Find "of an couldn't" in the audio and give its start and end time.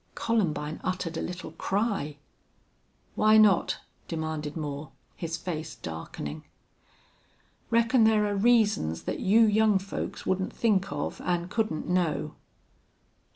10.91-11.87